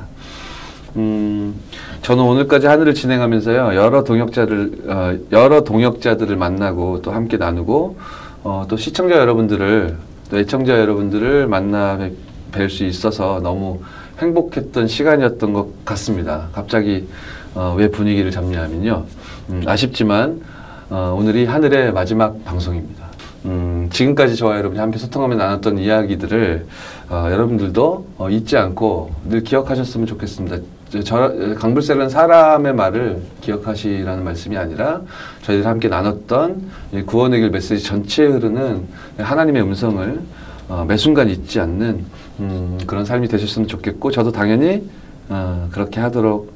[0.98, 1.56] 음,
[2.02, 7.98] 저는 오늘까지 하늘을 진행하면서요 여러 동역자를 어, 여러 동역자들을 만나고 또 함께 나누고
[8.44, 9.98] 어, 또 시청자 여러분들을
[10.30, 12.10] 또 애청자 여러분들을 만나
[12.52, 13.80] 뵐 수 있어서 너무
[14.18, 16.50] 행복했던 시간이었던 것 같습니다.
[16.52, 17.08] 갑자기
[17.56, 19.06] 어, 왜 분위기를 잡냐면요
[19.52, 20.42] 음, 아쉽지만
[20.90, 22.99] 어, 오늘이 하늘의 마지막 방송입니다.
[23.46, 26.66] 음, 지금까지 저와 여러분이 함께 소통하며 나눴던 이야기들을
[27.10, 30.58] 어, 여러분들도 어, 잊지 않고 늘 기억하셨으면 좋겠습니다.
[30.90, 35.02] 저, 저, 강불셀은 사람의 말을 기억하시라는 말씀이 아니라
[35.44, 38.88] 저희들 함께 나눴던 이 구원의 길 메시지 전체에 흐르는
[39.18, 40.20] 하나님의 음성을
[40.68, 42.06] 어, 매 순간 잊지 않는
[42.40, 44.90] 음, 그런 삶이 되셨으면 좋겠고 저도 당연히
[45.30, 46.52] 어, 그렇게 하도록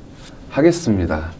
[0.50, 1.32] 하겠습니다.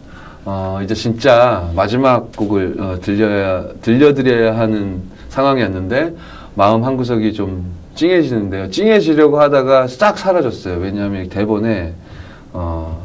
[0.44, 5.02] 어, 이제 진짜 마지막 곡을 어, 들려야 들려드려야 하는
[5.34, 6.14] 상황이었는데
[6.54, 7.66] 마음 한 구석이 좀
[7.96, 8.70] 찡해지는데요.
[8.70, 10.78] 찡해지려고 하다가 싹 사라졌어요.
[10.78, 11.92] 왜냐하면 대본에
[12.52, 13.02] 어,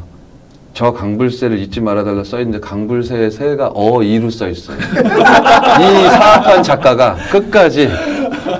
[0.72, 4.78] 저 강불새를 잊지 말아달라 써있는데 강불새의 새가 어이로 써있어요.
[4.78, 7.90] 이 사악한 작가가 끝까지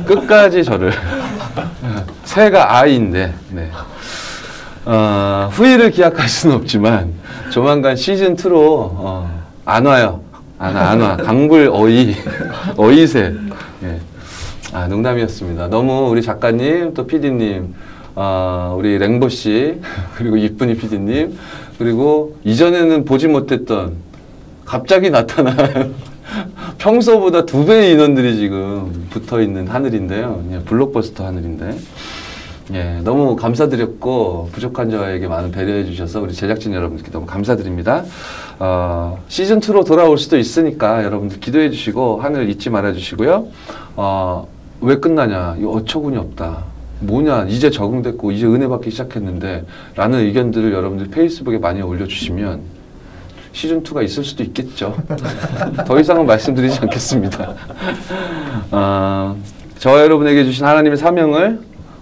[0.05, 0.93] 끝까지 저를
[2.25, 3.71] 새가 아이인데 네.
[4.85, 7.13] 어, 후회를 기약할 수는 없지만
[7.51, 10.30] 조만간 시즌 2로 어, 안 와요.
[10.61, 11.17] 안 와, 안 와.
[11.17, 12.15] 강불 어이
[12.77, 13.35] 어이새.
[13.83, 13.99] 예.
[14.75, 15.69] 아 농담이었습니다.
[15.69, 17.75] 너무 우리 작가님 또 PD님
[18.15, 19.81] 아, 우리 랭보 씨
[20.17, 21.39] 그리고 이쁜이 PD님
[21.79, 23.95] 그리고 이전에는 보지 못했던
[24.67, 25.95] 갑자기 나타난
[26.77, 30.45] 평소보다 두 배의 인원들이 지금 붙어 있는 하늘인데요.
[30.53, 31.75] 예, 블록버스터 하늘인데.
[32.73, 38.05] 예, 너무 감사드렸고 부족한 저에게 많은 배려해 주셔서 우리 제작진 여러분들께 너무 감사드립니다.
[38.61, 43.49] 어, 시즌 2로 돌아올 수도 있으니까 여러분들 기도해 주시고 하늘 잊지 말아 주시고요.
[43.97, 44.47] 어,
[44.81, 45.57] 왜 끝나냐?
[45.59, 46.65] 이 어처구니 없다.
[47.01, 47.47] 뭐냐?
[47.49, 49.65] 이제 적응됐고 이제 은혜 받기 시작했는데
[49.97, 52.61] 라는 의견들을 여러분들 페이스북에 많이 올려 주시면
[53.53, 54.97] 시즌 2가 있을 수도 있겠죠.
[55.87, 57.55] 더 이상은 말씀드리지 않겠습니다.
[58.71, 59.37] 어,
[59.79, 61.61] 저와 여러분에게 주신 하나님의 사명을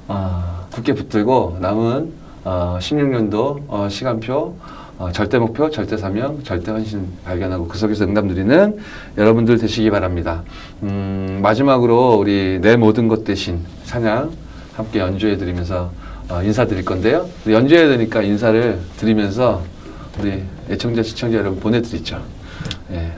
[0.09, 0.48] 어,
[0.79, 2.13] 굳게 붙들고 남은
[2.45, 4.57] 어, 16년도 어, 시간표,
[4.99, 8.79] 어, 절대 목표, 절대 사명, 절대 헌신 발견하고 그 속에서 응답 누리는
[9.17, 10.43] 여러분들 되시기 바랍니다.
[10.83, 14.31] 음, 마지막으로 우리 내 모든 것 대신 찬양
[14.75, 15.91] 함께 연주해 드리면서
[16.29, 17.29] 어, 인사드릴 건데요.
[17.47, 19.63] 연주해야 되니까 인사를 드리면서
[20.21, 22.21] 우리 애청자 시청자 여러분 보내드리죠.
[22.93, 23.13] 예,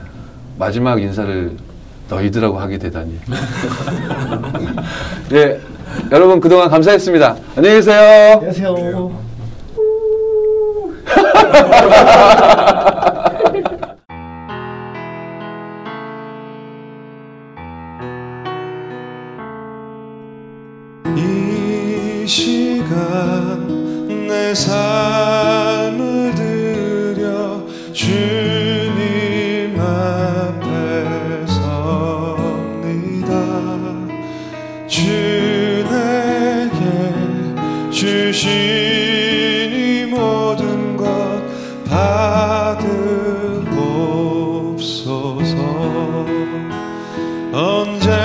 [0.57, 1.57] 마지막 인사를
[2.09, 3.19] 너희들하고 하게 되다니.
[5.33, 5.59] 예,
[6.11, 7.35] 여러분 그동안 감사했습니다.
[7.55, 8.33] 안녕히 계세요.
[8.37, 9.11] 안녕하세요.
[21.15, 23.67] 이 시간
[24.27, 25.40] 내 삶
[38.31, 38.49] 주신
[39.73, 41.05] 이 모든 것
[41.83, 42.77] 받으옵소서.
[47.51, 48.20] 언제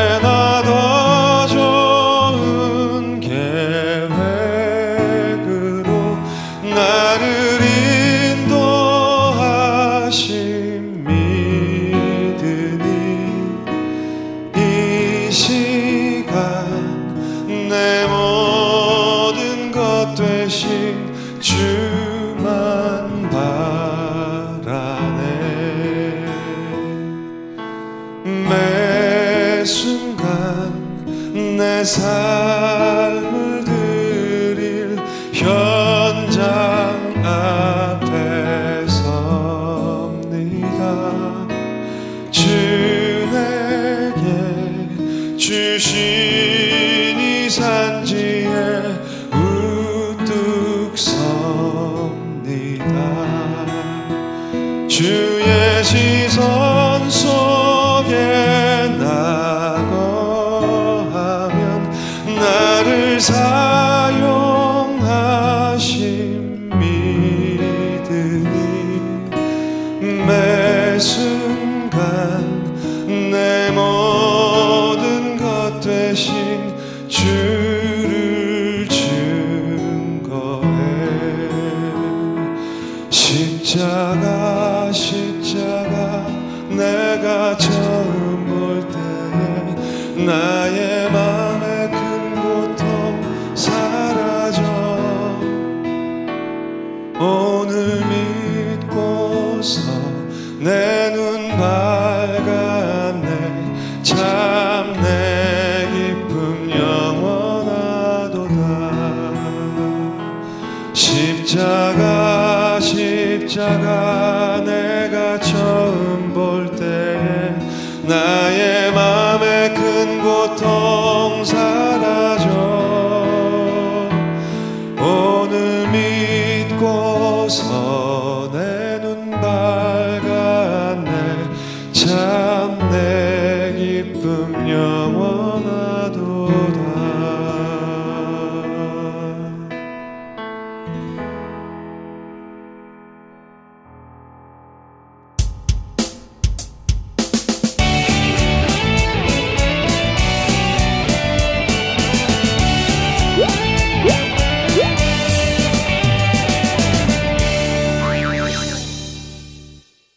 [83.77, 84.46] 십자가 십자가